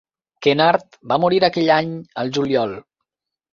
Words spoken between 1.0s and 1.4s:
va